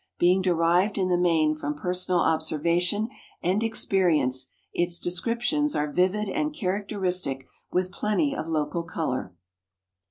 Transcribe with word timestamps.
Being 0.17 0.41
derived 0.41 0.97
in 0.97 1.09
the 1.09 1.15
main 1.17 1.53
from 1.55 1.75
personal 1.75 2.21
observation 2.21 3.09
and 3.43 3.61
experience, 3.63 4.47
its 4.73 4.99
descriptions 4.99 5.75
are 5.75 5.91
vivid 5.91 6.27
and 6.27 6.55
characteristic, 6.55 7.45
with 7.71 7.91
plenty 7.91 8.35
of 8.35 8.47
local 8.47 8.81
color. 8.81 9.31